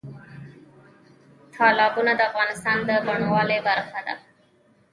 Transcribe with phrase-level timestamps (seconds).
[1.57, 4.15] تالابونه د افغانستان د بڼوالۍ برخه ده.